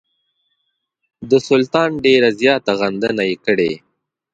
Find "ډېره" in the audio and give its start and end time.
2.05-2.29